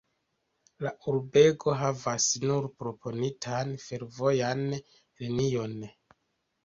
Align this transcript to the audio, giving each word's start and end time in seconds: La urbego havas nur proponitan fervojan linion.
La 0.85 0.93
urbego 1.11 1.75
havas 1.81 2.25
nur 2.45 2.67
proponitan 2.83 3.75
fervojan 3.87 4.65
linion. 4.75 5.77